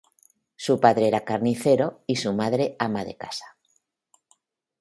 Su 0.55 0.79
padre 0.79 1.09
era 1.09 1.23
carnicero 1.25 2.01
y 2.07 2.15
su 2.15 2.33
madre 2.33 2.75
ama 2.79 3.05
de 3.05 3.15
casa. 3.17 3.55